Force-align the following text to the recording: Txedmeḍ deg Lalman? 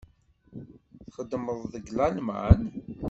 Txedmeḍ 1.05 1.59
deg 1.73 1.85
Lalman? 1.97 2.59